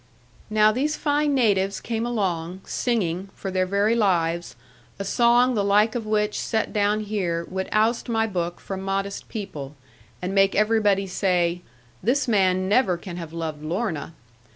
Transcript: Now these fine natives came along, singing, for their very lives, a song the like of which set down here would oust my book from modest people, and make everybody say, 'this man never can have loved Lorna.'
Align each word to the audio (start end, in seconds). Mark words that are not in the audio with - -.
Now 0.49 0.71
these 0.71 0.95
fine 0.97 1.35
natives 1.35 1.79
came 1.79 2.07
along, 2.07 2.61
singing, 2.65 3.29
for 3.35 3.51
their 3.51 3.67
very 3.67 3.93
lives, 3.95 4.55
a 4.97 5.05
song 5.05 5.53
the 5.53 5.63
like 5.63 5.93
of 5.93 6.07
which 6.07 6.39
set 6.39 6.73
down 6.73 7.01
here 7.01 7.45
would 7.51 7.69
oust 7.71 8.09
my 8.09 8.25
book 8.25 8.59
from 8.59 8.81
modest 8.81 9.29
people, 9.29 9.75
and 10.19 10.33
make 10.33 10.55
everybody 10.55 11.05
say, 11.05 11.61
'this 12.01 12.27
man 12.27 12.67
never 12.67 12.97
can 12.97 13.17
have 13.17 13.31
loved 13.31 13.63
Lorna.' 13.63 14.15